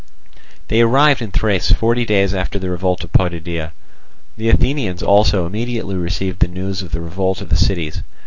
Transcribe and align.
They 0.69 0.81
arrived 0.81 1.21
in 1.21 1.29
Thrace 1.29 1.71
forty 1.71 2.05
days 2.07 2.33
after 2.33 2.57
the 2.57 2.71
revolt 2.71 3.03
of 3.03 3.11
Potidæa. 3.11 3.69
The 4.35 4.49
Athenians 4.49 5.03
also 5.03 5.45
immediately 5.45 5.93
received 5.95 6.39
the 6.39 6.47
news 6.47 6.81
of 6.81 6.91
the 6.91 7.01
revolt 7.01 7.39
of 7.39 7.49
the 7.49 7.55
cities. 7.55 8.01